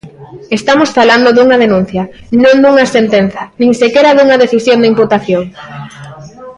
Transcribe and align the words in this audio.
Estamos 0.57 0.89
falando 0.97 1.29
dunha 1.31 1.57
denuncia, 1.63 2.03
non 2.43 2.55
dunha 2.63 2.85
sentenza 2.95 3.41
nin 3.59 3.71
sequera 3.81 4.11
dunha 4.17 4.41
decisión 4.43 4.77
de 4.79 4.89
imputación. 4.91 5.43